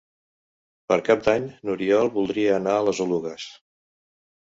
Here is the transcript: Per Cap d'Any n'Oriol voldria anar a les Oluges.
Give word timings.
Per 0.91 0.95
Cap 1.09 1.19
d'Any 1.27 1.45
n'Oriol 1.69 2.09
voldria 2.15 2.55
anar 2.61 2.73
a 2.79 2.87
les 2.87 3.03
Oluges. 3.07 3.47